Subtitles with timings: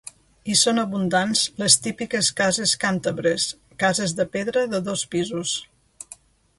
[0.51, 3.47] Hi són abundants les típiques cases càntabres,
[3.87, 5.57] cases de pedra de dos pisos.